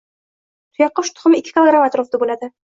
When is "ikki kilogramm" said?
1.41-1.87